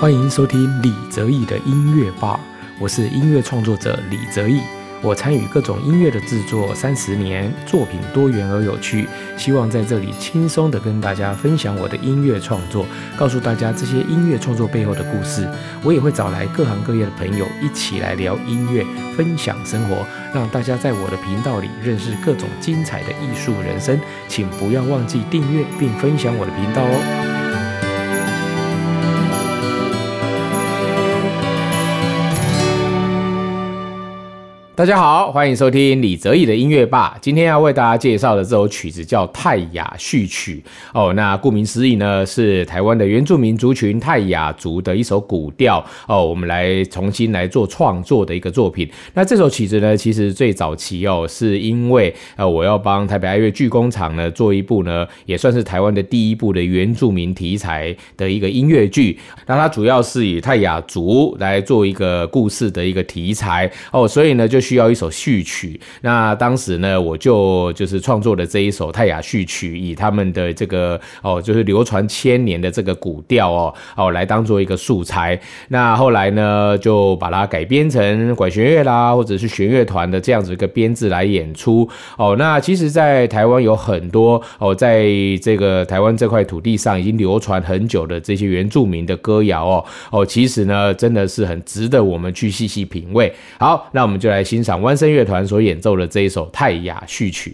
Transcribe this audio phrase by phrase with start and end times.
[0.00, 2.40] 欢迎收听李泽义的音乐吧，
[2.78, 4.58] 我是音乐创作者李泽义。
[5.02, 15.46] 我参与各种音乐的制作三十年，作品多元而有趣，希望在这里轻松的跟大家分享我的音乐创作，告诉大家这些音乐创作背后的故事。
[15.84, 18.82] 我也会找来各行各业的朋友一起来聊音乐，
[19.18, 24.00] 分享生活，让大家在我的频道里认识各种精彩的艺术人生。
[24.28, 27.29] 请不要忘记订阅并分享我的频道哦。
[34.80, 37.14] 大家好，欢迎收听李泽义的音乐吧。
[37.20, 40.64] 今天要为大家介绍的这首曲子叫《泰雅序曲》
[40.98, 41.12] 哦。
[41.12, 46.24] 那顾名思义呢，是台湾的原住民族群泰雅族的一首古调哦。
[46.24, 48.90] 我们来重新来做创作的一个作品。
[49.12, 59.18] 那这首曲子呢，其实最早期哦，是因为呃，我要帮台北爱乐剧工厂呢做一部呢，也算是台湾的第一部的原住民题材的一个音乐剧。
[59.46, 64.58] 那它主要是以泰雅族来做一个故事的一个题材哦，所以呢就。
[64.70, 75.36] 需要一首序曲，那当时呢，我就就是创作的这一首泰雅序曲，以他们的这个哦，就是流传千年的这个古调哦哦来当做一个素材。
[75.70, 82.36] 那后来呢，就把它改编成管弦乐啦，或者是弦乐团的这样子一个编制来演出哦。
[82.38, 85.08] 那其实，在台湾有很多哦，在
[85.42, 93.34] 这个台湾这块土地上已经流传很久的这些原住民的歌谣哦哦，其实呢，真的是很值得我们去细细品味。
[93.58, 94.59] 好，那我们就来欣。
[94.60, 97.50] 欣赏弯声乐团所演奏的这一首《泰雅序曲》。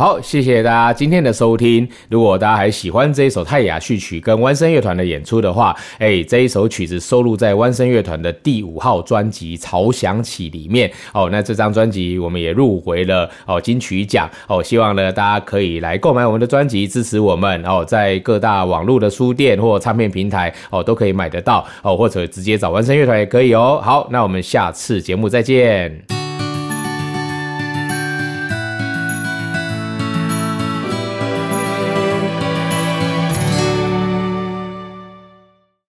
[0.00, 1.86] 好，谢谢大家今天的收听。
[2.08, 10.90] 如果大家还喜欢这一首泰雅序曲跟弯声乐团的演出的话，哎，这一首曲子收录在弯声乐团的第五号专辑《潮响起》里面。
[11.12, 14.26] 哦，那这张专辑我们也入围了哦金曲奖。
[14.48, 17.62] 哦，希望呢大家可以来购买我们的专辑，支持我们。
[17.66, 21.62] 哦，在各大网络的书店或唱片平台哦都可以买得到。
[21.82, 23.78] 哦，或者直接找弯声乐团也可以哦。
[23.84, 26.19] 好，那我们下次节目再见。